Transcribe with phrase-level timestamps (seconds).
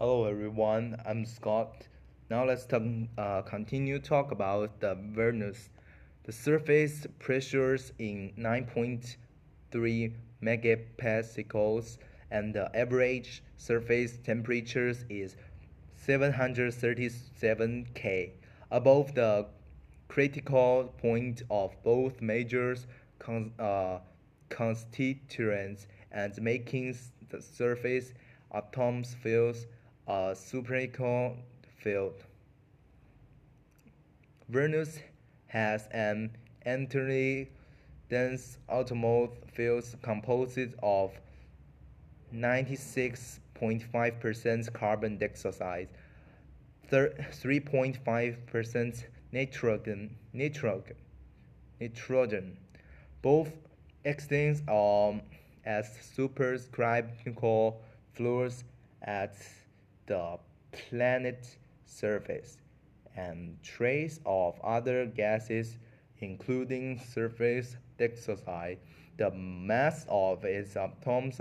[0.00, 1.88] Hello everyone, I'm Scott.
[2.30, 2.84] Now let's talk,
[3.18, 5.70] uh, continue talk about the Venus.
[6.22, 11.98] The surface pressures in 9.3 megapascals
[12.30, 15.34] and the average surface temperatures is
[15.96, 18.34] 737 K.
[18.70, 19.46] Above the
[20.06, 22.76] critical point of both major
[23.18, 23.98] con uh,
[24.48, 26.96] constituents and making
[27.30, 28.14] the surface
[28.54, 29.66] atoms feels
[30.08, 31.36] a spherical
[31.76, 32.24] field.
[34.48, 34.98] Venus
[35.48, 36.30] has an
[36.64, 37.50] entirely
[38.08, 41.12] dense atomic field composed of
[42.34, 45.88] 96.5% carbon dioxide,
[46.90, 50.96] 3.5% nitrogen, nitrogen,
[51.80, 52.56] nitrogen.
[53.20, 53.52] Both
[54.04, 55.20] extends um,
[55.66, 57.74] as supercritical
[58.14, 58.64] fluids
[59.02, 59.36] at
[60.08, 60.38] the
[60.72, 62.58] planet's surface
[63.16, 65.78] and trace of other gases
[66.20, 67.62] including sulfur
[67.98, 68.78] dioxide.
[69.16, 71.40] The mass of its atoms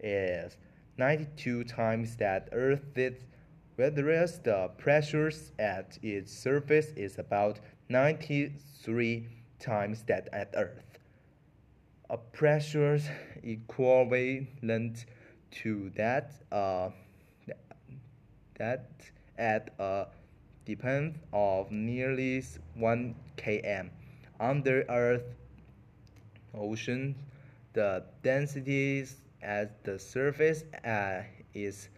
[0.00, 0.56] is
[0.98, 3.24] 92 times that Earth's,
[3.76, 9.28] whereas the pressures at its surface is about 93
[9.58, 10.98] times that at Earth.
[12.10, 13.00] A pressure
[13.42, 15.06] equivalent
[15.50, 16.90] to that uh,
[18.60, 18.84] that
[19.38, 20.06] at a
[20.66, 22.44] depth of nearly
[22.74, 23.88] 1 km.
[24.38, 25.24] Under Earth
[26.54, 27.14] ocean,
[27.72, 29.06] the density
[29.42, 31.22] at the surface uh,
[31.54, 31.88] is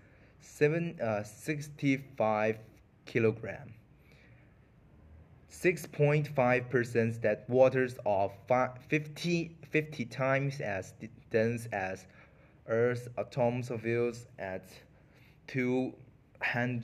[0.41, 2.59] 7, uh, 65
[3.07, 3.75] kilogram.
[5.51, 8.31] 6.5% that waters are
[8.89, 10.95] 50, 50 times as
[11.31, 12.07] dense as
[12.69, 13.71] Earth's atoms
[14.39, 14.65] at
[15.49, 15.93] 2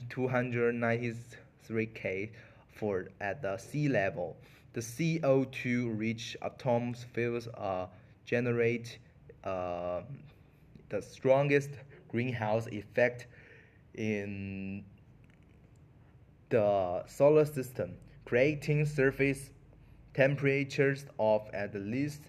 [0.09, 2.31] 293 K
[2.71, 4.37] for at the sea level.
[4.73, 6.37] The CO2 rich
[7.13, 7.87] fields uh,
[8.25, 8.99] generate
[9.43, 10.01] uh,
[10.89, 11.71] the strongest
[12.07, 13.27] greenhouse effect
[13.95, 14.83] in
[16.49, 17.93] the solar system,
[18.25, 19.49] creating surface
[20.13, 22.21] temperatures of at least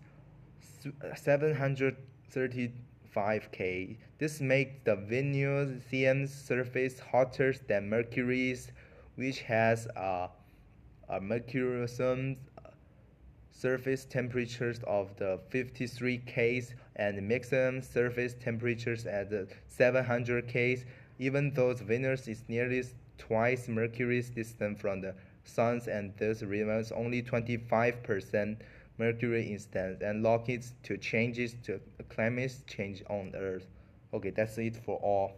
[1.15, 2.73] 730
[3.15, 3.97] 5K.
[4.19, 8.71] This makes the Venusian surface hotter than Mercury's,
[9.17, 10.29] which has uh,
[11.09, 12.71] a, a Mercurian uh,
[13.51, 16.63] surface temperatures of the 53 K
[16.97, 20.85] and maximum surface temperatures at the 700 K.
[21.19, 22.83] Even though Venus is nearly
[23.19, 28.57] twice Mercury's distance from the Sun and thus remains only 25%
[29.01, 31.81] Mercury instance and lock it to changes to
[32.11, 33.67] climate change on Earth.
[34.13, 35.33] Okay, that's it for all.